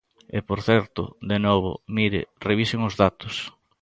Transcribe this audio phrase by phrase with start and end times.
[0.37, 1.01] E por certo,
[1.31, 3.35] de novo, mire, revisen os datos.